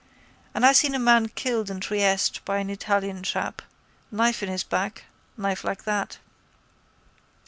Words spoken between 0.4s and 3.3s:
—And I seen a man killed in Trieste by an Italian